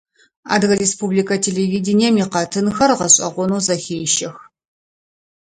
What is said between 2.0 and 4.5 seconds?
икъэтынхэр гъэшӀэгъонэу зэхещэх.